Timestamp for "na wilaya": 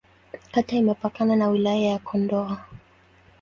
1.35-1.89